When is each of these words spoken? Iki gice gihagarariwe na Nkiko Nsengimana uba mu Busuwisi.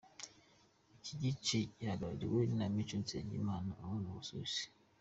Iki 0.97 1.13
gice 1.21 1.57
gihagarariwe 1.77 2.41
na 2.57 2.65
Nkiko 2.71 2.93
Nsengimana 3.01 3.69
uba 3.83 3.97
mu 4.03 4.11
Busuwisi. 4.17 4.63